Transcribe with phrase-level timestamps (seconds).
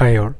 [0.00, 0.34] Hi all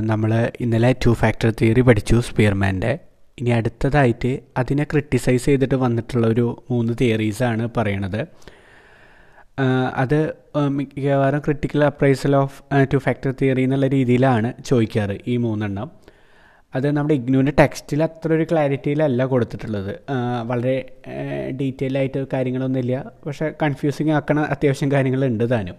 [0.00, 2.98] നമ്മൾ ഇന്നലെ to factor theory പഠിച്ചു സ്പിയർമാന്റെ
[3.38, 8.22] ഇനി അടുത്തതായിട്ട് അതിനെ ക്രിട്ടിസൈസ് ചെയ്തിട്ട് വന്നിട്ടുള്ള ഒരു മൂന്ന് തിയറീസാണ് പറയണത്.
[9.94, 10.34] അത്
[10.68, 12.62] മിക്കവാറും critical appraisal of
[12.94, 15.90] two factor theory എന്നുള്ള രീതിയിലാണ് ചോദിക്കാറ് ഈ മൂന്നെണ്ണം.
[16.74, 19.94] അത് നമ്മുടെ ഇഗ്നുവിന്റെ ടെക്സ്റ്റിൽ അത്ര ഒരു ക്ലാരിറ്റിയിലല്ല കൊടുത്തിട്ടുള്ളത്.
[20.42, 20.76] വളരെ
[21.60, 23.12] ഡീറ്റെയിൽ ആയിട്ട് കാര്യങ്ങളൊന്നുമില്ല.
[23.26, 25.78] പക്ഷേ കൺഫ്യൂസിങ് ആക്കണ അത്യാവശ്യം കാര്യങ്ങളുണ്ട് താനും.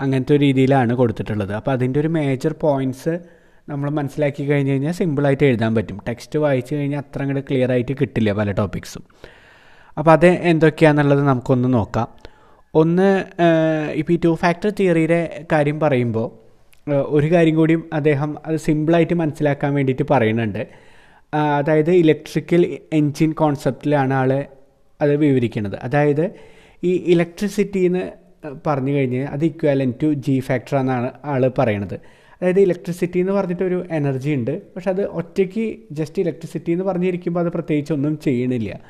[0.00, 1.52] അങ്ങനത്തെ ഒരു രീതിയിലാണ് കൊടുത്തിട്ടുള്ളത്.
[1.52, 3.14] അപ്പോൾ അതിന്റെ ഒരു മേജർ പോയിന്റ്സ്
[3.68, 5.98] നമ്മൾ മനസ്സിലാക്കി കഴിഞ്ഞ് കഴിഞ്ഞാൽ സിമ്പിളായിട്ട് എഴുതാൻ പറ്റും.
[6.08, 9.04] ടെക്സ്റ്റ് വായിച്ചു കഴിഞ്ഞാൽ അത്ര അങ്ങോട്ട് ക്ലിയർ ആയിട്ട് കിട്ടില്ല പല ടോപ്പിക്സും
[9.98, 12.08] അപ്പോൾ അത് എന്തൊക്കെയാണെന്നുള്ളത് നമുക്കൊന്ന് നോക്കാം.
[12.74, 13.08] ഒന്ന്
[13.94, 16.28] ഇപ്പോൾ ഈ ടു ഫാക്ടർ തിയറിയുടെ കാര്യം പറയുമ്പോൾ
[16.90, 20.62] ഒരു കാര്യം കൂടിയും അദ്ദേഹം അത് സിമ്പിളായിട്ട് മനസ്സിലാക്കാൻ വേണ്ടിയിട്ട് പറയുന്നുണ്ട്.
[21.58, 24.30] അതായത് ഇലക്ട്രിക്കൽ എൻജിൻ കോൺസെപ്റ്റിലാണ് ആൾ
[25.00, 26.24] അത് വിവരിക്കുന്നത് അതായത്
[26.84, 28.02] ഈ ഇലക്ട്രിസിറ്റിന്ന്
[28.66, 31.94] പറഞ്ഞു കഴിഞ്ഞാൽ അത് ഇക്വാലൻ ടു ജി ഫാക്ടർ എന്നാണ് ആൾ പറയണത്.
[32.42, 34.62] അതായത് ഇലക്ട്രിസിറ്റി എന്ന് പറഞ്ഞിട്ടൊരു എനർജി ഉണ്ട്.
[34.74, 38.80] പക്ഷെ അത് ഒറ്റയ്ക്ക് ജസ്റ്റ് ഇലക്ട്രിസിറ്റി എന്ന് പറഞ്ഞിരിക്കുമ്പോൾ അത് പ്രത്യേകിച്ച് ഒന്നും ചെയ്യണില്ല.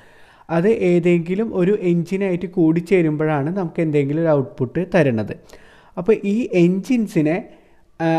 [0.50, 5.36] അത് ഏതെങ്കിലും ഒരു എൻജിനായിട്ട് കൂടിച്ചേരുമ്പോഴാണ് നമുക്ക് എന്തെങ്കിലും ഒരു ഔട്ട്പുട്ട് തരുന്നത്.
[5.98, 7.48] അപ്പോൾ ഈ എൻജിൻസിനെ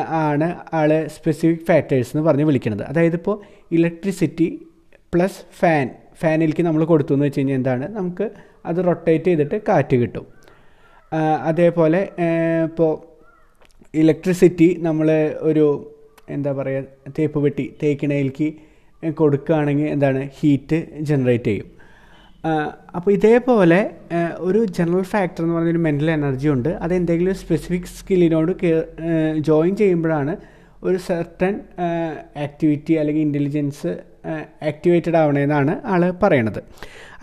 [0.07, 4.65] ആണ് ആൾ സ്പെസിഫിക് ഫാക്ടേഴ്സ് എന്ന് പറഞ്ഞ് വിളിക്കുന്നത് അതായത് ഇപ്പോൾ ഇലക്ട്രിസിറ്റി
[5.13, 5.89] പ്ലസ് ഫാൻ
[6.21, 7.95] ഫാനിലേക്ക് നമ്മൾ കൊടുത്തു എന്ന് വെച്ച് കഴിഞ്ഞാൽ എന്താണ്?
[7.95, 8.31] നമുക്ക്
[8.65, 10.40] അത് റൊട്ടേറ്റ് ചെയ്തിട്ട് കാറ്റ് കിട്ടും.
[11.49, 12.01] അതേപോലെ
[12.69, 12.91] ഇപ്പോൾ
[14.01, 15.07] ഇലക്ട്രിസിറ്റി നമ്മൾ
[15.49, 15.65] ഒരു
[16.35, 18.49] എന്താ പറയുക തേപ്പ് പെട്ടി തേക്കിണയിലേക്ക്
[19.19, 20.77] കൊടുക്കുകയാണെങ്കിൽ എന്താണ് ഹീറ്റ്
[21.09, 21.67] ജനറേറ്റ് ചെയ്യും.
[22.97, 23.79] അപ്പോൾ ഇതേപോലെ
[24.47, 26.69] ഒരു ജനറൽ ഫാക്ടർ എന്ന് പറഞ്ഞൊരു മെന്റൽ എനർജി ഉണ്ട്.
[26.83, 28.51] അത് എന്തെങ്കിലും സ്പെസിഫിക് സ്കില്ലിനോട്
[29.49, 30.33] ജോയിൻ ചെയ്യുമ്പോഴാണ്
[30.87, 31.55] ഒരു സെർട്ടൺ
[32.45, 33.91] ആക്ടിവിറ്റി അല്ലെങ്കിൽ ഇന്റലിജൻസ്
[34.71, 36.59] ആക്ടിവേറ്റഡ് ആവണമെന്നാണ് ആൾ പറയണത്.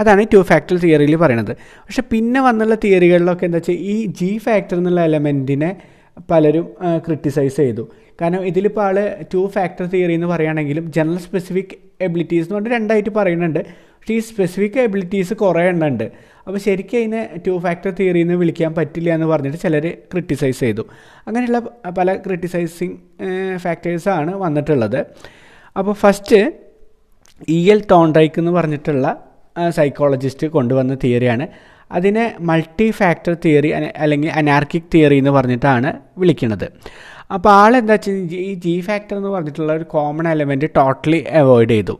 [0.00, 1.52] അതാണ് ടു ഫാക്ടർ തിയറിയിൽ പറയണത്.
[1.86, 5.70] പക്ഷെ പിന്നെ വന്നുള്ള തിയറികളിലൊക്കെ എന്താ വെച്ചാൽ ഈ ജി ഫാക്ടർ എന്നുള്ള എലമെന്റിനെ
[6.30, 6.66] പലരും
[7.06, 7.84] ക്രിട്ടിസൈസ് ചെയ്തു.
[8.20, 8.96] കാരണം ഇതിലിപ്പോൾ ആൾ
[9.34, 11.74] ടു ഫാക്ടർ തിയറി എന്ന് പറയുകയാണെങ്കിലും ജനറൽ സ്പെസിഫിക്
[12.06, 13.60] എബിലിറ്റീസ് എന്ന് പറഞ്ഞിട്ട് രണ്ടായിട്ട് പറയുന്നുണ്ട്.
[13.98, 16.04] പക്ഷേ ഈ സ്പെസിഫിക് എബിലിറ്റീസ് കുറേ എണ്ണുണ്ട്
[16.46, 20.84] അപ്പോൾ ശരിക്കും അതിനെ ടു ഫാക്ടർ തിയറി എന്ന് വിളിക്കാൻ പറ്റില്ല എന്ന് പറഞ്ഞിട്ട് ചിലർ ക്രിട്ടിസൈസ് ചെയ്തു.
[21.26, 21.58] അങ്ങനെയുള്ള
[21.98, 22.96] പല ക്രിട്ടിസൈസിങ്
[23.64, 25.00] ഫാക്ടേഴ്സാണ് വന്നിട്ടുള്ളത്.
[25.76, 26.40] അപ്പോൾ ഫസ്റ്റ്
[27.48, 29.16] ഇ എൽ ടോൺഡൈക്ക് എന്ന് പറഞ്ഞിട്ടുള്ള
[29.70, 31.46] സൈക്കോളജിസ്റ്റ് കൊണ്ടുവന്ന തിയറിയാണ്
[31.92, 36.66] അതിനെ മൾട്ടി ഫാക്ടർ തിയറി അല്ലെങ്കിൽ അനാർക്കിക് തിയറി എന്ന് പറഞ്ഞിട്ടാണ് വിളിക്കുന്നത്.
[37.34, 41.98] അപ്പോൾ ആളെന്താ വെച്ചാൽ ഈ ജി ഫാക്ടർ എന്ന് പറഞ്ഞിട്ടുള്ള ഒരു കോമൺ എലമെന്റ് ടോട്ടലി അവോയ്ഡ് ചെയ്തു.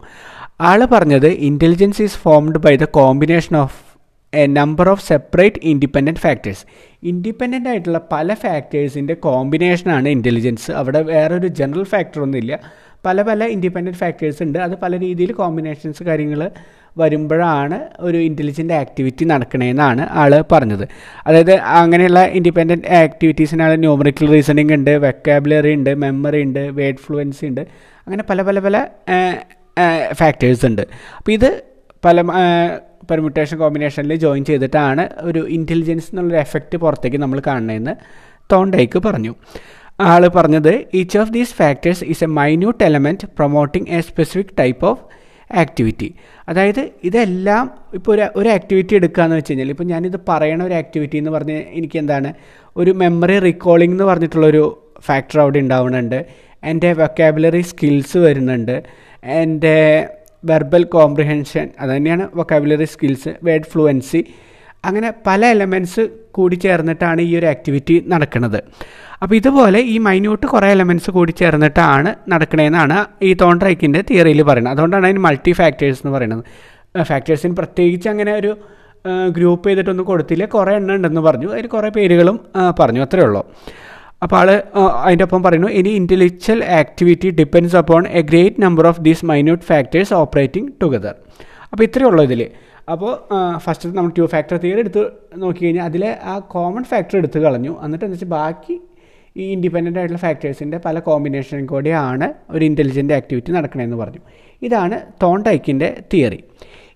[0.60, 3.87] ആൾ പറഞ്ഞത് intelligence is formed by the combination of
[4.32, 6.64] a number of separate independent factors
[7.02, 12.60] independent ആയിട്ടുള്ള പല ഫാക്ടേഴ്സിന്റെ കോമ്പിനേഷനാണ് ഇന്റലിജൻസ് അവിടെ വേറൊരു ജനറൽ ഫാക്ടർ ഒന്നുമില്ല.
[13.06, 14.58] പല പല ഇൻഡിപെൻഡന്റ് ഫാക്ടേഴ്സ് ഉണ്ട്.
[14.58, 16.50] അത് പല രീതിയിൽ കോമ്പിനേഷൻസ് കാര്യങ്ങൾ
[16.98, 20.88] വരുമ്പോഴാണ് ഒരു ഇന്റലിജന്റ് ആക്ടിവിറ്റി നടക്കണേന്നാണ് ആൾ പറഞ്ഞത്.
[21.26, 27.60] അതായത് അങ്ങനെയുള്ള ഇൻഡിപെൻഡന്റ് ആക്ടിവിറ്റീസിനാണ് ന്യൂമറിക്കൽ റീസണിങ് ഉണ്ട് വെക്കാബുലറി ഉണ്ട് മെമ്മറി ഉണ്ട് വേഡ് ഫ്ലുവൻസി ഉണ്ട്.
[28.06, 28.76] അങ്ങനെ പല പല പല
[30.12, 30.82] ഫാക്ടേഴ്സ് ഉണ്ട്.
[31.18, 31.62] അപ്പോൾ ഇത്
[32.04, 32.22] പല
[33.10, 37.94] പെർമ്യൂട്ടേഷൻ കോമ്പിനേഷനിൽ ജോയിൻ ചെയ്തിട്ടാണ് ഒരു ഇന്റലിജൻസ് എന്നുള്ളൊരു എഫക്റ്റ് പുറത്തേക്ക് നമ്മൾ കാണുന്നതെന്ന്
[38.52, 39.34] തോണ്ടയ്ക്ക് പറഞ്ഞു.
[40.00, 45.02] ആൾ പറഞ്ഞത് each of these factors is a minute element promoting a specific type of
[45.54, 46.14] activity
[46.48, 51.30] അതായത് ഇതെല്ലാം ഇപ്പോൾ ഒരു ഒരു ആക്ടിവിറ്റി എടുക്കുകയെന്ന് വെച്ച് കഴിഞ്ഞാൽ ഇപ്പോൾ ഞാനിത് പറയണ ഒരു ആക്ടിവിറ്റി എന്ന്
[51.30, 52.32] പറഞ്ഞ് എനിക്ക് എന്താണ്
[52.76, 54.64] ഒരു മെമ്മറി റീകോളിംഗ് എന്ന് പറഞ്ഞിട്ടുള്ളൊരു
[55.00, 56.26] ഫാക്ടർ അവിടെ ഉണ്ടാവുന്നുണ്ട്.
[56.64, 58.82] എന്റെ വൊക്കാബുലറി സ്കിൽസ് വരുന്നുണ്ട്.
[59.24, 60.08] എന്റെ
[60.44, 64.24] വെർബൽ കോംപ്രിഹെൻഷൻ അത് തന്നെയാണ് വൊക്കാബുലറി സ്കിൽസ് വേഡ് ഫ്ലുവൻസി
[64.84, 68.62] അങ്ങനെ പല എലമെന്റ്സ് കൂടി ചേർന്നിട്ടാണ് ഈ ഒരു ആക്ടിവിറ്റി നടക്കുന്നത്.
[69.22, 74.72] അപ്പോൾ ഇതുപോലെ ഈ മൈന്യൂട്ട് കുറേ എലമെന്റ്സ് കൂടി ചേർന്നിട്ടാണ് നടക്കണതെന്നാണ് ഈ തോൺട്രൈക്കിന്റെ തിയറിയിൽ പറയുന്നത്.
[74.72, 76.44] അതുകൊണ്ടാണ് അതിന് മൾട്ടി ഫാക്ടേഴ്സ് എന്ന് പറയുന്നത്.
[77.02, 78.56] ഫാക്ടേഴ്സിന് പ്രത്യേകിച്ച് അങ്ങനെ ഒരു
[79.30, 80.44] ഗ്രൂപ്പ് ചെയ്തിട്ടൊന്നും കൊടുത്തില്ല.
[80.44, 81.48] കുറേ എണ്ണം ഉണ്ടെന്ന് പറഞ്ഞു.
[81.48, 82.40] അതിൽ കുറേ പേരുകളും
[82.80, 83.00] പറഞ്ഞു.
[83.00, 83.42] അത്രയേ ഉള്ളൂ.
[84.22, 84.48] അപ്പോൾ ആൾ
[85.04, 90.14] അതിന്റെ ഒപ്പം പറയുന്നു ഇനി intellectual activity depends upon a great number of these minute factors
[90.22, 91.14] operating together
[91.72, 92.42] അപ്പോൾ ഇത്രയേ ഉള്ളൂ ഇതിൽ
[92.92, 93.12] അപ്പോൾ
[93.64, 95.02] ഫസ്റ്റ് നമ്മൾ ടു ഫാക്ടർ തിയറി എടുത്ത്
[95.42, 97.72] നോക്കി കഴിഞ്ഞാൽ അതിലെ ആ കോമൺ ഫാക്ടർ എടുത്ത് കളഞ്ഞു.
[97.84, 98.76] എന്നിട്ട് എന്താ വെച്ചാൽ ബാക്കി
[99.36, 104.22] ഈ ഇൻഡിപെൻഡന്റ് ആയിട്ടുള്ള ഫാക്ടേഴ്സിന്റെ പല കോമ്പിനേഷനും കൂടിയാണ് ഒരു ഇന്റലിജന്റ് ആക്ടിവിറ്റി നടക്കണമെന്ന് പറഞ്ഞു.
[104.62, 106.40] ഇതാണ് തോണ്ടൈക്കിന്റെ തിയറി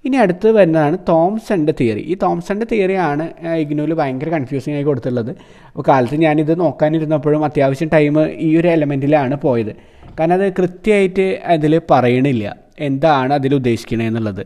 [0.04, 3.24] ഇനി അടുത്ത് വരുന്നതാണ് തോംസന്റെ തിയറി ഈ തോംസന്റെ തിയറിയാണ്
[3.62, 5.30] ഇഗ്നോയിൽ ഭയങ്കര കൺഫ്യൂസിങ് ആയി കൊടുത്തുള്ളത്
[5.68, 8.16] അപ്പോൾ കാലത്ത് ഞാനിത് നോക്കാനിരുന്നപ്പോഴും അത്യാവശ്യം ടൈം
[8.46, 9.72] ഈ ഒരു എലമെന്റിലാണ് പോയത്.
[10.18, 12.56] കാരണം അത് കൃത്യമായിട്ട് അതിൽ പറയണില്ല.
[12.78, 14.44] എന്താണ് അതിൽ ഉദ്ദേശിക്കണേ എന്നുള്ളത്.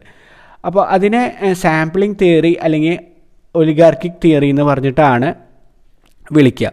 [0.64, 1.22] അപ്പോൾ അതിനെ
[1.52, 2.98] സാമ്പിളിംഗ് തിയറി അല്ലെങ്കിൽ
[3.54, 5.34] ഒലിഗാർക്കിക് തിയറി എന്ന് പറഞ്ഞിട്ടാണ്
[6.32, 6.72] വിളിക്കുക.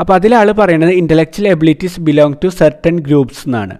[0.00, 3.76] അപ്പോൾ അതിലാൾ പറയുന്നത് intellectual abilities belong to certain groups എന്നാണ്.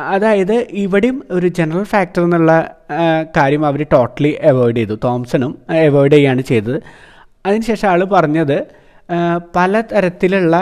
[0.00, 2.52] അതായത് ഇവിടെയും ഒരു ജനറൽ ഫാക്ടർ എന്നുള്ള
[3.36, 4.94] കാര്യം അവർ ടോട്ടലി അവോയ്ഡ് ചെയ്തു.
[5.04, 5.52] തോംസണും
[5.86, 6.82] അവോയ്ഡ് ചെയ്യുകയാണ് ചെയ്തത്.
[7.46, 8.66] അതിനുശേഷം ആൾ പറഞ്ഞത്
[9.56, 10.54] പലതരത്തിലുള്ള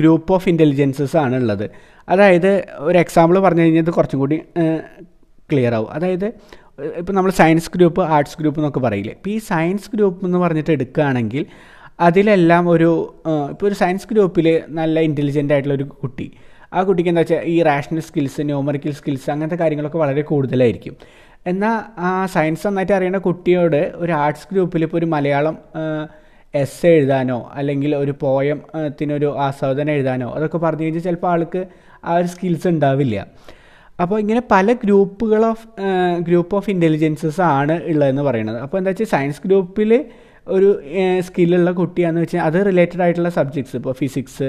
[0.00, 1.70] ഗ്രൂപ്പ് ഓഫ് ഇന്റലിജൻസസ് ആണ് ഉള്ളത്.
[2.08, 4.36] അതായത് ഒരു എക്സാമ്പിൾ പറഞ്ഞു കഴിഞ്ഞാൽ ഇത് കുറച്ചും കൂടി
[5.50, 5.90] ക്ലിയർ ആവും.
[5.92, 6.26] അതായത്
[7.00, 9.12] ഇപ്പോൾ നമ്മൾ സയൻസ് ഗ്രൂപ്പ് ആർട്സ് ഗ്രൂപ്പ് എന്നൊക്കെ പറയില്ലേ?
[9.12, 11.46] ഇപ്പോൾ ഈ സയൻസ് ഗ്രൂപ്പ് എന്ന് പറഞ്ഞിട്ട് എടുക്കുകയാണെങ്കിൽ
[12.00, 12.90] അതിലെല്ലാം ഒരു
[13.50, 16.32] ഇപ്പോൾ ഒരു സയൻസ് ഗ്രൂപ്പിൽ നല്ല ഇന്റലിജന്റ് ആയിട്ടുള്ള ഒരു കുട്ടി
[16.72, 20.94] ആ കുട്ടിക്ക് എന്താ വെച്ചാൽ ഈ റാഷണൽ സ്കിൽസ് ന്യൂമറിക്കൽ സ്കിൽസ് അങ്ങനത്തെ കാര്യങ്ങളൊക്കെ വളരെ കൂടുതലായിരിക്കും.
[21.50, 21.76] എന്നാൽ
[22.08, 25.56] ആ സയൻസ് നന്നായിട്ട് അറിയുന്ന കുട്ടിയോട് ഒരു ആർട്സ് ഗ്രൂപ്പിൽ ഇപ്പോൾ ഒരു മലയാളം
[26.54, 28.58] എസ് എഴുതാനോ അല്ലെങ്കിൽ ഒരു പോയം
[28.96, 31.62] ത്തിനൊരു ആസ്വാദനം എഴുതാനോ അതൊക്കെ പറഞ്ഞു കഴിഞ്ഞാൽ ചിലപ്പോൾ ആൾക്ക്
[32.08, 33.16] ആ ഒരു സ്കിൽസ് ഉണ്ടാവില്ല.
[34.02, 35.66] അപ്പോൾ ഇങ്ങനെ പല ഗ്രൂപ്പുകൾ ഓഫ്
[36.28, 38.58] ഗ്രൂപ്പ് ഓഫ് ഇന്റലിജൻസസ് ആണ് ഉള്ളതെന്ന് പറയുന്നത്.
[38.64, 39.92] അപ്പോൾ എന്താ വെച്ചാൽ സയൻസ് ഗ്രൂപ്പിൽ
[40.56, 40.68] ഒരു
[41.26, 44.48] സ്കില്ലുള്ള കുട്ടിയാണെന്ന് വെച്ചാൽ അത് റിലേറ്റഡ് ആയിട്ടുള്ള സബ്ജക്ട്സ് ഇപ്പോൾ ഫിസിക്സ്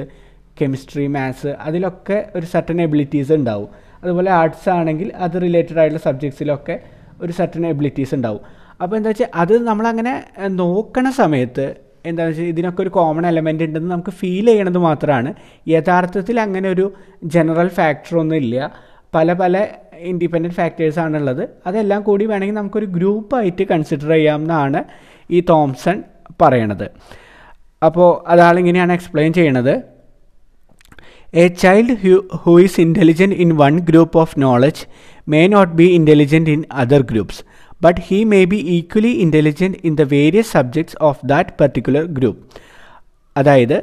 [0.61, 3.69] കെമിസ്ട്രി മാത്സ് അതിലൊക്കെ ഒരു സർട്ടൺ എബിലിറ്റീസ് ഉണ്ടാവും.
[4.03, 6.75] അതുപോലെ ആർട്സ് ആണെങ്കിൽ അത് റിലേറ്റഡ് ആയിട്ടുള്ള സബ്ജക്ട്സിലൊക്കെ
[7.23, 8.41] ഒരു സർട്ടൺ എബിലിറ്റീസ് ഉണ്ടാവും.
[8.81, 10.13] അപ്പോൾ എന്താ വെച്ചാൽ അത് നമ്മളങ്ങനെ
[10.61, 11.65] നോക്കണ സമയത്ത്
[12.09, 15.31] എന്താണെന്ന് വെച്ചാൽ ഇതിനൊക്കെ ഒരു കോമൺ എലമെന്റ് ഉണ്ടെന്ന് നമുക്ക് ഫീൽ ചെയ്യണത് മാത്രമാണ്.
[15.67, 16.85] യഥാർത്ഥത്തിൽ അങ്ങനെ ഒരു
[17.35, 18.55] ജനറൽ ഫാക്ടറൊന്നും ഇല്ല.
[19.15, 19.67] പല പല
[20.11, 21.43] ഇൻഡിപെൻഡന്റ് ഫാക്ടേഴ്സ് ആണുള്ളത്.
[21.67, 24.81] അതെല്ലാം കൂടി വേണമെങ്കിൽ നമുക്കൊരു ഗ്രൂപ്പായിട്ട് കൺസിഡർ ചെയ്യാമെന്നാണ്
[25.31, 25.97] ഈ തോംസൺ
[26.41, 26.87] പറയണത്.
[27.87, 29.73] അപ്പോൾ അതാളിങ്ങനെയാണ് എക്സ്പ്ലെയിൻ ചെയ്യണത്.
[31.33, 31.95] A child
[32.43, 34.83] who is intelligent in one group of knowledge
[35.27, 37.41] may not be intelligent in other groups
[37.81, 42.41] but he may be equally intelligent in the various subjects of that particular group
[43.35, 43.77] അതായത്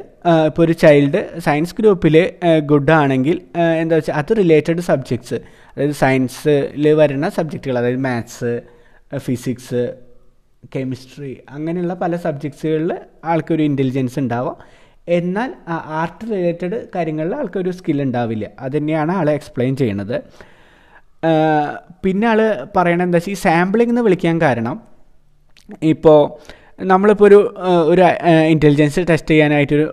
[0.47, 2.17] ഇപ്പോൾ ഒരു child science ഗ്രൂപ്പിൽ
[2.61, 3.37] good ആണെങ്കിൽ
[3.81, 5.39] എന്താ വെച്ചാൽ അത് related subjects
[5.73, 8.51] അതായത് സയൻസിൽ വരുന്ന സബ്ജക്റ്റുകൾ അതായത് മാത്സ്
[9.19, 9.83] ഫിസിക്സ്
[10.77, 12.93] കെമിസ്ട്രി അങ്ങനെയുള്ള പല സബ്ജക്ട്സുകളിൽ
[13.25, 14.57] ആൾക്കൊരു ഇന്റലിജൻസ് ഉണ്ടാവാം.
[15.09, 15.51] എന്നാൽ
[16.01, 18.47] ആർട്ട് റിലേറ്റഡ് കാര്യങ്ങളിൽ ആൾക്കൊരു സ്കിൽ ഉണ്ടാവില്ല.
[18.61, 20.17] അത് തന്നെയാണ് ആൾ എക്സ്പ്ലെയിൻ ചെയ്യണത്
[22.05, 22.41] പിന്നെ ആൾ
[22.77, 24.77] പറയണത് എന്താ വെച്ചാൽ ഈ സാമ്പിളിംഗ് എന്ന് വിളിക്കാൻ കാരണം
[25.93, 26.19] ഇപ്പോൾ
[26.83, 27.39] നമ്മളിപ്പോൾ ഒരു
[27.93, 28.03] ഒരു
[28.55, 29.87] ഇന്റലിജൻസ് ടെസ്റ്റ് ചെയ്യാനായിട്ടൊരു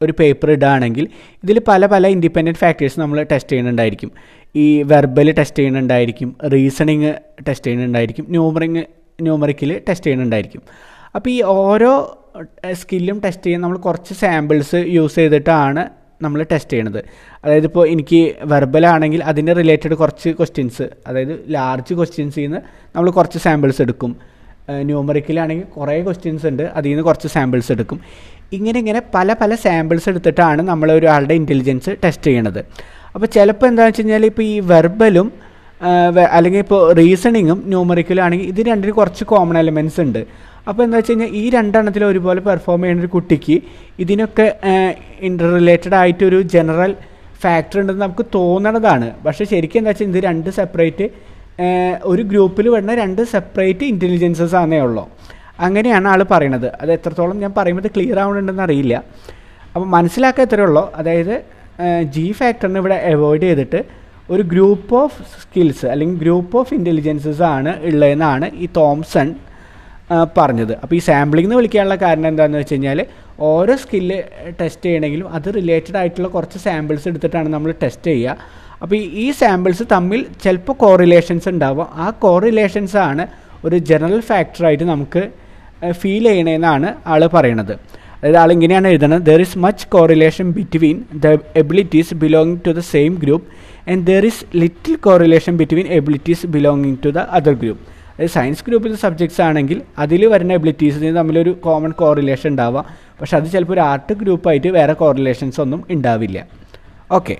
[0.00, 1.08] ഒരു പേപ്പർ ഇടുകയാണെങ്കിൽ
[1.44, 4.10] ഇതിൽ പല പല ഇൻഡിപെൻഡന്റ് ഫാക്ടേഴ്സ് നമ്മൾ ടെസ്റ്റ് ചെയ്യുന്നുണ്ടായിരിക്കും.
[4.54, 7.14] ഈ വെർബൽ ടെസ്റ്റ് ചെയ്യുന്നുണ്ടായിരിക്കും റീസണിങ്
[7.48, 8.84] ടെസ്റ്റ് ചെയ്യുന്നുണ്ടായിരിക്കും ന്യൂമറിങ്
[9.22, 10.62] ന്യൂമറിക്കൽ ടെസ്റ്റ് ചെയ്യുന്നുണ്ടായിരിക്കും.
[11.16, 11.92] അപ്പോൾ ഈ ഓരോ
[12.80, 15.82] സ്കില്ലും ടെസ്റ്റ് ചെയ്യാൻ നമ്മൾ കുറച്ച് സാമ്പിൾസ് യൂസ് ചെയ്തിട്ടാണ്
[16.24, 16.98] നമ്മൾ ടെസ്റ്റ് ചെയ്യണത്.
[17.44, 18.20] അതായത് ഇപ്പോൾ എനിക്ക്
[18.52, 22.60] വെർബലാണെങ്കിൽ അതിന്റെ റിലേറ്റഡ് കുറച്ച് ക്വസ്റ്റ്യൻസ് അതായത് ലാർജ് ക്വസ്റ്റ്യൻസിൽ നിന്ന്
[22.94, 24.12] നമ്മൾ കുറച്ച് സാമ്പിൾസ് എടുക്കും.
[24.88, 28.00] ന്യൂമറിക്കലാണെങ്കിൽ കുറേ ക്വസ്റ്റ്യൻസ് ഉണ്ട് അതിൽ നിന്ന് കുറച്ച് സാമ്പിൾസ് എടുക്കും.
[28.56, 32.60] ഇങ്ങനെ ഇങ്ങനെ പല പല സാമ്പിൾസ് എടുത്തിട്ടാണ് നമ്മൾ ഒരാളുടെ ഇന്റലിജൻസ് ടെസ്റ്റ് ചെയ്യണത്.
[33.14, 35.28] അപ്പോൾ ചിലപ്പോൾ എന്താണെന്ന് വെച്ച് കഴിഞ്ഞാൽ ഇപ്പോൾ ഈ വെർബലും
[36.36, 40.22] അല്ലെങ്കിൽ ഇപ്പോൾ റീസണിങ്ങും ന്യൂമറിക്കലും ആണെങ്കിൽ ഇത് രണ്ടിന് കുറച്ച് കോമൺ എലമെന്റ്സ് ഉണ്ട്.
[40.68, 43.56] അപ്പോൾ എന്താ വെച്ച് കഴിഞ്ഞാൽ ഈ രണ്ടെണ്ണത്തിൽ ഒരുപോലെ പെർഫോം ചെയ്യുന്ന ഒരു കുട്ടിക്ക്
[44.04, 44.46] ഇതിനൊക്കെ
[45.28, 46.92] ഇന്റർ റിലേറ്റഡ് ആയിട്ടൊരു ജനറൽ
[47.42, 49.06] ഫാക്ടർ ഉണ്ടെന്ന് നമുക്ക് തോന്നണതാണ്.
[49.26, 51.06] പക്ഷേ ശരിക്കും എന്താ വെച്ചാൽ ഇത് രണ്ട് സെപ്പറേറ്റ്
[52.10, 55.04] ഒരു ഗ്രൂപ്പിൽ വരുന്ന രണ്ട് സെപ്പറേറ്റ് ഇന്റലിജൻസസ് ആണേ ഉള്ളൂ.
[55.66, 56.68] അങ്ങനെയാണ് ആൾ പറയണത്.
[56.82, 58.94] അത് എത്രത്തോളം ഞാൻ പറയുമ്പോൾ ക്ലിയർ ആവുന്നുണ്ടെന്ന് അറിയില്ല.
[59.74, 60.84] അപ്പോൾ മനസ്സിലാക്കാൻ ഇത്രയേ ഉള്ളൂ.
[61.00, 61.34] അതായത്
[62.14, 63.80] ജി ഫാക്ടറിന് ഇവിടെ അവോയ്ഡ് ചെയ്തിട്ട്
[64.34, 69.28] ഒരു ഗ്രൂപ്പ് ഓഫ് സ്കിൽസ് അല്ലെങ്കിൽ ഗ്രൂപ്പ് ഓഫ് ഇന്റലിജൻസസ് ആണ് ഉള്ളതെന്നാണ് ഈ തോംസൺ
[70.38, 70.72] പറഞ്ഞത്.
[70.82, 73.00] അപ്പോൾ ഈ സാമ്പിളിംഗ് എന്ന് വിളിക്കാനുള്ള കാരണം എന്താണെന്ന് വെച്ച് കഴിഞ്ഞാൽ
[73.50, 74.18] ഓരോ സ്കില്ല്
[74.60, 78.36] ടെസ്റ്റ് ചെയ്യണമെങ്കിലും അത് റിലേറ്റഡ് ആയിട്ടുള്ള കുറച്ച് സാമ്പിൾസ് എടുത്തിട്ടാണ് നമ്മൾ ടെസ്റ്റ് ചെയ്യുക.
[78.82, 81.86] അപ്പോൾ ഈ സാമ്പിൾസ് തമ്മിൽ ചിലപ്പോൾ കോറിലേഷൻസ് ഉണ്ടാവും.
[82.04, 83.24] ആ കോറിലേഷൻസ് ആണ്
[83.66, 85.22] ഒരു ജനറൽ ഫാക്ടറായിട്ട് നമുക്ക്
[86.00, 87.74] ഫീൽ ചെയ്യണമെന്നാണ് ആൾ പറയണത്.
[88.18, 91.28] അതായത് ആൾ ഇങ്ങനെയാണ് എഴുതുന്നത് there is much correlation between the
[91.62, 93.46] abilities belonging to the same group
[93.90, 99.40] and there is little correlation between abilities belonging to the other group science ഗ്രൂപ്പിലെ സബ്ജക്ട്സ്
[99.40, 102.84] ആണെങ്കിൽ അതിൽ വരുന്ന എബിലിറ്റീസിന് തമ്മിലൊരു കോമൺ കോറിലേഷൻ ഉണ്ടാവാം.
[103.20, 106.46] പക്ഷെ അത് ചിലപ്പോൾ ഒരു ആർട്ട് ഗ്രൂപ്പായിട്ട് വേറെ കോറിലേഷൻസ് ഒന്നും ഉണ്ടാവില്ല.
[107.12, 107.36] ഓക്കെ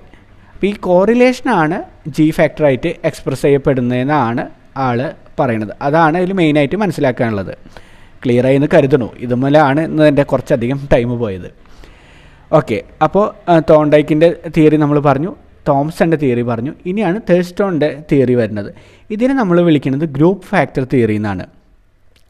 [0.53, 5.73] അപ്പോൾ ഈ കോറിലേഷനാണ് ജി ഫാക്ടറായിട്ട് എക്സ്പ്രസ് ചെയ്യപ്പെടുന്നതെന്നാണ് ആൾ പറയണത്.
[5.81, 7.57] അതാണ് അതിൽ മെയിനായിട്ട് മനസ്സിലാക്കാനുള്ളത്.
[8.25, 9.11] ക്ലിയർ ആയി എന്ന് കരുതണു.
[9.19, 11.51] ഇതുമൂലമാണ് ഇന്ന് എന്റെ കുറച്ചധികം ടൈം പോയത്.
[12.53, 13.25] ഓക്കെ അപ്പോൾ
[13.59, 15.35] തോണ്ടൈക്കിന്റെ തിയറി നമ്മൾ പറഞ്ഞു.
[15.67, 16.73] തോംസന്റെ തിയറി പറഞ്ഞു.
[16.85, 18.73] ഇനിയാണ് തേഴ്സ്റ്റോണിന്റെ തിയറി വരുന്നത്.
[19.11, 21.45] ഇതിനെ നമ്മൾ വിളിക്കുന്നത് ഗ്രൂപ്പ് ഫാക്ടർ തിയറി എന്നാണ്.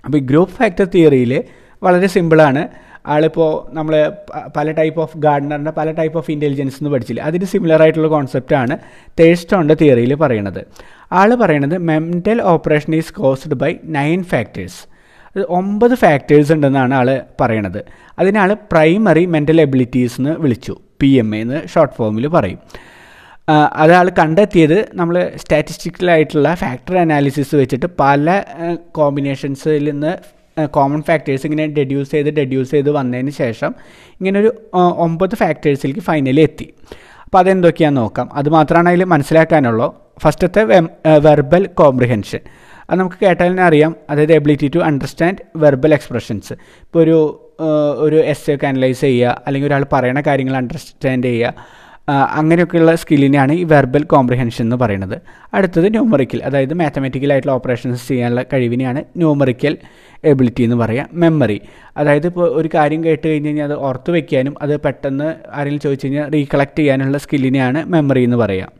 [0.05, 1.43] അപ്പോൾ ഈ ഗ്രൂപ്പ് ഫാക്ടർ തിയറിയിൽ
[1.83, 2.67] വളരെ സിമ്പിളാണ്
[3.07, 4.11] ആളിപ്പോൾ നമ്മൾ
[4.57, 7.21] പല ടൈപ്പ് ഓഫ് ഗാർഡനറിന്റെ പല ടൈപ്പ് ഓഫ് ഇന്റലിജൻസ് എന്ന് പഠിച്ചില്ല.
[7.21, 8.77] അതിന് സിമിലർ ആയിട്ടുള്ള കോൺസെപ്റ്റാണ്
[9.19, 10.65] തേഴ്സ്റ്റോണിന്റെ തിയറിയിൽ പറയുന്നത്.
[11.11, 14.91] ആൾ പറയുന്നത് mental operation is caused by nine factors.
[15.49, 17.85] ഒമ്പത് ഫാക്ടേഴ്സ് ഉണ്ടെന്നാണ് ആൾ പറയണത്.
[18.19, 20.77] അതിനാൾ പ്രൈമറി മെന്റൽ എബിലിറ്റീസ് എന്ന് വിളിച്ചു.
[20.99, 22.59] പി എം എ എന്ന് ഷോർട്ട് ഫോമിൽ പറയും.
[23.53, 28.43] അതാൾ കണ്ടെത്തിയത് നമ്മൾ സ്റ്റാറ്റിസ്റ്റിക്കലായിട്ടുള്ള ഫാക്ടർ അനാലിസിസ് വെച്ചിട്ട് പല
[28.91, 33.75] കോമ്പിനേഷൻസിൽ നിന്ന് കോമൺ ഫാക്ടേഴ്സ് ഇങ്ങനെ ഡെഡ്യൂസ് ചെയ്ത് ഡെഡ്യൂസ് ചെയ്ത് വന്നതിന് ശേഷം
[34.11, 36.73] ഇങ്ങനെ ഒരു ഒമ്പത് ഫാക്ടേഴ്സിലേക്ക് ഫൈനലി എത്തി.
[37.25, 38.29] അപ്പോൾ അതെന്തൊക്കെയാണെന്ന് നോക്കാം.
[38.33, 39.95] അത് മാത്രമാണ് അതിൽ മനസ്സിലാക്കാനുള്ളൂ.
[40.23, 40.63] ഫസ്റ്റത്തെ
[41.17, 42.39] വെർബൽ കോംപ്രിഹെൻഷൻ
[42.89, 43.95] അത് നമുക്ക് കേട്ടാൽ തന്നെ അറിയാം.
[44.09, 47.19] അതായത് ability to understand verbal expressions ഇപ്പോൾ ഒരു
[47.97, 51.53] ഒരു എസ് ഒക്കെ അനലൈസ് ചെയ്യുക അല്ലെങ്കിൽ ഒരാൾ പറയുന്ന കാര്യങ്ങൾ അണ്ടർസ്റ്റാൻഡ് ചെയ്യുക.
[52.07, 55.21] അങ്ങനെയൊക്കെയുള്ള സ്കില്ലിനെയാണ് ഈ വെർബൽ കോംപ്രിഹെൻഷൻ എന്ന് പറയുന്നത്.
[55.53, 59.77] അടുത്തത് ന്യൂമറിക്കൽ അതായത് മാത്തമാറ്റിക്കൽ ആയിട്ടുള്ള ഓപ്പറേഷൻസ് ചെയ്യാനുള്ള കഴിവിനെയാണ് ന്യൂമറിക്കൽ
[60.23, 61.61] എബിലിറ്റി എന്ന് പറയുക മെമ്മറി
[61.97, 66.29] അതായത് ഇപ്പോൾ ഒരു കാര്യം കേട്ട് കഴിഞ്ഞ് കഴിഞ്ഞാൽ അത് ഓർത്ത് വയ്ക്കാനും അത് പെട്ടെന്ന് ആരെങ്കിലും ചോദിച്ചു കഴിഞ്ഞാൽ
[66.29, 68.71] റീകളക്ട് ചെയ്യാനുള്ള സ്കില്ലിനെയാണ് മെമ്മറി എന്ന് പറയുക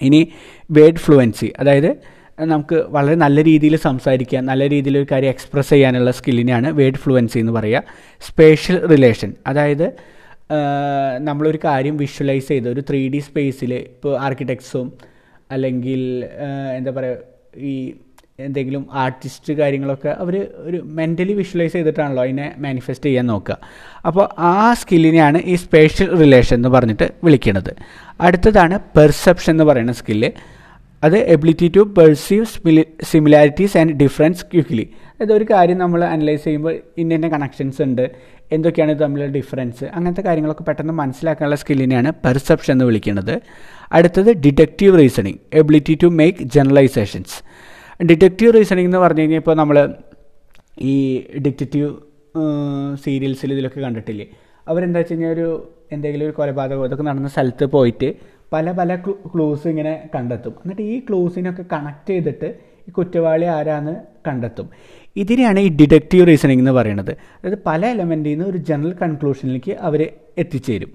[0.00, 0.32] ഇനി
[0.70, 1.90] വേഡ് ഫ്ലുവൻസി അതായത്
[2.40, 7.52] നമുക്ക് വളരെ നല്ല രീതിയിൽ സംസാരിക്കാൻ നല്ല രീതിയിൽ ഒരു കാര്യം എക്സ്പ്രസ് ചെയ്യാനുള്ള സ്കില്ലിനെയാണ് വേഡ് ഫ്ലുവൻസി എന്ന്
[7.52, 7.82] പറയുക
[8.22, 9.86] സ്പേഷ്യൽ റിലേഷൻ അതായത്
[11.20, 14.92] നമ്മളൊരു കാര്യം വിഷ്വലൈസ് ചെയ്ത് ഒരു ത്രീ ഡി സ്പേസിൽ ഇപ്പോൾ ആർക്കിടെക്ട്സും
[15.50, 16.24] അല്ലെങ്കിൽ
[16.76, 17.16] എന്താ പറയുക
[17.56, 17.94] ഈ
[18.40, 23.58] എന്തെങ്കിലും ആർട്ടിസ്റ്റ് കാര്യങ്ങളൊക്കെ അവർ ഒരു മെന്റലി വിഷ്വലൈസ് ചെയ്തിട്ടാണല്ലോ അതിനെ മാനിഫെസ്റ്റ് ചെയ്യാൻ നോക്കുക.
[24.06, 27.76] അപ്പോൾ ആ സ്കില്ലിനെയാണ് ഈ സ്പേഷ്യൽ റിലേഷൻ എന്ന് പറഞ്ഞിട്ട് വിളിക്കുന്നത്
[28.20, 30.30] അടുത്തതാണ് പെർസെപ്ഷൻ എന്ന് പറയുന്ന സ്കില്ല്
[31.04, 32.44] അത് ability to perceive
[33.12, 38.04] similarities and difference quickly അതായത് ഒരു കാര്യം നമ്മൾ അനലൈസ് ചെയ്യുമ്പോൾ ഇന്ന ഇന്ന കണക്ഷൻസ് ഉണ്ട്.
[38.54, 43.34] എന്തൊക്കെയാണ് തമ്മിലുള്ള ഡിഫറൻസ് അങ്ങനത്തെ കാര്യങ്ങളൊക്കെ പെട്ടെന്ന് മനസ്സിലാക്കാനുള്ള സ്കില്ലിനെയാണ് പെർസെപ്ഷൻ എന്ന് വിളിക്കുന്നത്.
[43.96, 47.36] അടുത്തത് detective reasoning ability to make generalisations
[48.10, 49.76] detective reasoning എന്ന് പറഞ്ഞു കഴിഞ്ഞാൽ ഇപ്പോൾ നമ്മൾ
[50.92, 50.94] ഈ
[51.46, 51.90] ഡിറ്റക്റ്റീവ്
[53.04, 54.26] സീരിയൽസിൽ ഇതിലൊക്കെ കണ്ടിട്ടില്ലേ?
[54.68, 55.48] അവരെന്താ വെച്ച് കഴിഞ്ഞാൽ ഒരു
[55.92, 58.08] എന്തെങ്കിലും ഒരു കൊലപാതകം അതൊക്കെ നടന്ന സ്ഥലത്ത് പോയിട്ട്
[58.54, 58.90] പല പല
[59.34, 60.54] ക്ലൂസ് ഇങ്ങനെ കണ്ടെത്തും.
[60.64, 62.48] എന്നിട്ട് ഈ ക്ലൂസിനൊക്കെ കണക്ട് ചെയ്തിട്ട്
[62.88, 63.94] ഈ കുറ്റവാളി ആരാന്ന്
[64.28, 64.68] കണ്ടെത്തും.
[65.16, 67.10] ഇതിനെയാണ് ഈ ഡിഡക്റ്റീവ് റീസണിങ് എന്ന് പറയുന്നത്.
[67.10, 70.00] അതായത് പല എലമെന്റിൽ നിന്ന് ഒരു ജനറൽ കൺക്ലൂഷനിലേക്ക് അവർ
[70.38, 70.92] എത്തിച്ചേരും.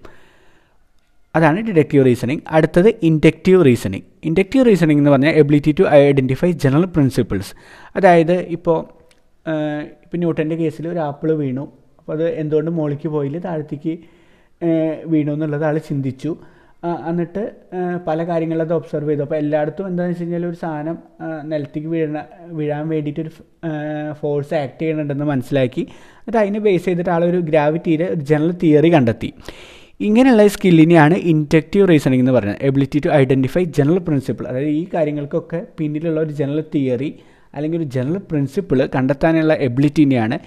[1.35, 7.51] അതാണ് ഡിഡക്റ്റീവ് റീസണിങ് അടുത്തത് ഇൻഡക്റ്റീവ് റീസണിങ് ഇൻഡക്റ്റീവ് റീസണിങ് എന്ന് പറഞ്ഞാൽ ability to identify general principles
[7.95, 8.79] അതായത് ഇപ്പോൾ
[10.03, 11.65] ഇപ്പോൾ ന്യൂട്ടന്റെ കേസിൽ ഒരു ആപ്പിൾ വീണു.
[11.99, 13.37] അപ്പോൾ അത് എന്തുകൊണ്ട് മുകളിലേക്ക് പോയില്ല?
[13.37, 13.93] താഴത്തേക്ക്
[15.05, 16.31] വീണു എന്നുള്ളത് ആൾ ചിന്തിച്ചു.
[17.09, 17.51] എന്നിട്ട്
[18.07, 19.21] പല കാര്യങ്ങളും അത് ഒബ്സർവ് ചെയ്തു.
[19.21, 20.97] അപ്പോൾ എല്ലായിടത്തും എന്താണെന്ന് വെച്ച് കഴിഞ്ഞാൽ ഒരു സാധനം
[21.51, 22.23] നിലത്തേക്ക് വീഴണ
[22.59, 23.31] വീഴാൻ വേണ്ടിയിട്ട് ഒരു
[24.21, 25.81] ഫോഴ്സ് ആക്ട് ചെയ്യണുണ്ടെന്ന് മനസ്സിലാക്കി.
[25.81, 29.33] എന്നിട്ട് അതിനെ ബേസ് ചെയ്തിട്ട് ആളൊരു ഗ്രാവിറ്റിയിലെ ഒരു ജനറൽ തിയറി കണ്ടെത്തി.
[30.01, 32.63] ഇങ്ങനെയുള്ള സ്കില്ലിനെയാണ് ഇന്റക്റ്റീവ് റീസണിങ് എന്ന് പറയുന്നത്.
[32.63, 37.19] Ability to identify general principle അതായത് ഈ കാര്യങ്ങൾക്കൊക്കെ പിന്നിലുള്ള ഒരു ജനറൽ തിയറി
[37.55, 40.39] അല്ലെങ്കിൽ ഒരു ജനറൽ പ്രിൻസിപ്പിൾ കണ്ടെത്താനുള്ള എബിലിറ്റിനെയാണ്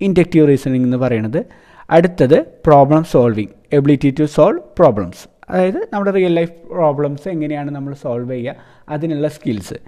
[0.00, 1.44] ഇന്റക്റ്റീവ് റീസണിങ് എന്ന് പറയുന്നത്.
[1.90, 8.30] അടുത്തത് problem solving ability to solve problems അതായത് നമ്മുടെ റിയൽ ലൈഫ് പ്രോബ്ലംസ് എങ്ങനെയാണ് നമ്മൾ സോൾവ്
[8.30, 8.54] ചെയ്യുക
[8.88, 9.78] അതിനുള്ള സ്കിൽസ്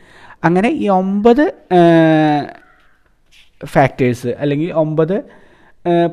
[0.44, 1.44] അങ്ങനെ ഈ ഒമ്പത്
[3.66, 5.16] ഫാക്ടേഴ്സ് അല്ലെങ്കിൽ ഒമ്പത്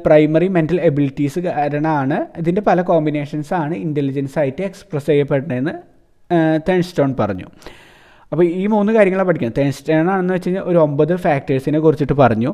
[0.06, 5.74] പ്രൈമറി മെന്റൽ എബിലിറ്റീസ് കാരണമാണ് ഇതിന്റെ പല കോമ്പിനേഷൻസ് ആണ് ഇന്റലിജൻസ് ആയിട്ട് എക്സ്പ്രസ് ചെയ്യപ്പെടുന്നതെന്ന്
[6.68, 7.48] തേൺസ്റ്റോൺ പറഞ്ഞു.
[8.32, 9.60] അപ്പോൾ ഈ മൂന്ന് കാര്യങ്ങളാണ് പഠിക്കുന്നത്.
[9.60, 12.52] തേൺസ്റ്റോൺ ആണെന്ന് വെച്ച് കഴിഞ്ഞാൽ ഒരു ഒമ്പത് ഫാക്ടേഴ്സിനെ കുറിച്ചിട്ട് പറഞ്ഞു.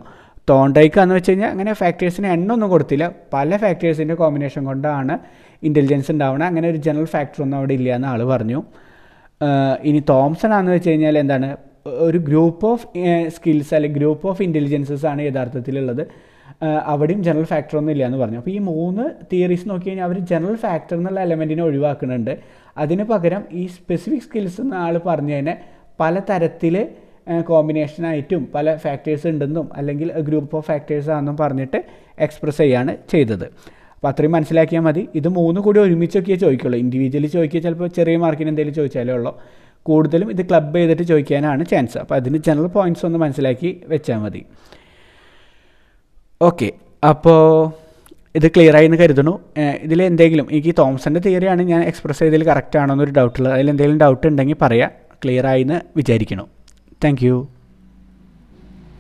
[0.50, 3.06] തോണ്ടൈക്ക് എന്ന് വെച്ച് കഴിഞ്ഞാൽ അങ്ങനെ ഫാക്ടേഴ്സിന് എണ്ണൊന്നും കൊടുത്തില്ല.
[3.34, 5.14] പല ഫാക്ടേഴ്സിന്റെ കോമ്പിനേഷൻ കൊണ്ടാണ്
[5.68, 8.60] ഇന്റലിജൻസ് ഉണ്ടാവുന്നത് അങ്ങനെ ഒരു ജനറൽ ഫാക്ടർ ഒന്നും അവിടെ ഇല്ല എന്ന് ആൾ പറഞ്ഞു
[9.90, 11.48] ഇനി തോംസൺ ആണെന്ന് വെച്ച് കഴിഞ്ഞാൽ എന്താണ്?
[12.08, 12.86] ഒരു ഗ്രൂപ്പ് ഓഫ്
[13.36, 16.04] സ്കിൽസ് അല്ലെങ്കിൽ ഗ്രൂപ്പ് ഓഫ് ഇന്റലിജൻസസ് ആണ് യഥാർത്ഥത്തിലുള്ളത്.
[16.92, 18.40] അവിടെയും ജനറൽ ഫാക്ടർ ഒന്നും ഇല്ല എന്ന് പറഞ്ഞു.
[18.42, 22.34] അപ്പോൾ ഈ മൂന്ന് തിയറീസ് നോക്കി കഴിഞ്ഞാൽ അവർ ജനറൽ ഫാക്ടർ എന്നുള്ള എലമെന്റിനെ ഒഴിവാക്കുന്നുണ്ട്.
[22.84, 25.56] അതിന് പകരം ഈ സ്പെസിഫിക് സ്കിൽസ് എന്ന ആൾ പറഞ്ഞതിനെ
[26.00, 26.76] പല തരത്തിൽ
[27.50, 31.84] കോമ്പിനേഷനായിട്ടും പല ഫാക്ടേഴ്സ് ഉണ്ടെന്നും അല്ലെങ്കിൽ ഗ്രൂപ്പ് ഓഫ് ഫാക്ടേഴ്സ് ആണെന്നും പറഞ്ഞിട്ട്
[32.20, 33.46] എക്സ്പ്രസ് ചെയ്യാണ് ചെയ്തത്.
[33.96, 35.08] അപ്പോൾ അത്രയും മനസ്സിലാക്കിയാൽ മതി.
[35.16, 36.78] ഇത് മൂന്ന് കൂടി ഒരുമിച്ചൊക്കെയേ ചോദിക്കുള്ളൂ.
[36.80, 39.34] ഇൻഡിവിജ്വലി ചോദിക്കുക ചിലപ്പോൾ ചെറിയ മാർക്കിന് എന്തെങ്കിലും ചോദിച്ചാലേ ഉള്ളൂ.
[39.84, 44.42] കൂടുതലും ഇത് ക്ലബ് ചെയ്തിട്ട് ചോദിക്കാനാണ് ചാൻസ് അപ്പോൾ അതിന് ജനറൽ പോയിന്റ്സ് ഒന്ന് മനസ്സിലാക്കി വെച്ചാൽ മതി.
[46.42, 46.72] ഓക്കെ
[47.10, 47.40] അപ്പോൾ
[48.36, 49.40] ഇത് ക്ലിയർ ആയി എന്ന് കരുതുന്നു.
[49.86, 54.28] ഇതിൽ എന്തെങ്കിലും എനിക്ക് തോംസന്റെ തിയറിയാണ് ഞാൻ എക്സ്പ്രസ് ചെയ്തതിൽ കറക്റ്റ് ആണോ എന്നൊരു ഡൗട്ടുള്ളത് അതിൽ എന്തെങ്കിലും ഡൗട്ട്
[54.28, 54.92] ഉണ്ടെങ്കിൽ പറയാം.
[55.26, 56.63] ക്ലിയർ ആയി എന്ന് വിചാരിക്കണം
[57.04, 57.53] Thank you.